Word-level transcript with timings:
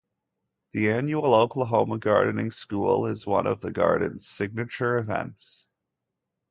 The 0.73 0.89
annual 0.93 1.35
Oklahoma 1.35 1.99
Gardening 1.99 2.49
School 2.49 3.05
is 3.05 3.27
one 3.27 3.45
of 3.45 3.61
the 3.61 3.71
Gardens' 3.71 4.25
signature 4.27 4.97
events. 4.97 5.69